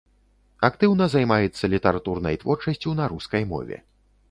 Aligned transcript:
Актыўна 0.69 1.07
займаецца 1.15 1.69
літаратурнай 1.75 2.41
творчасцю 2.45 2.97
на 3.03 3.13
рускай 3.17 3.49
мове. 3.55 3.77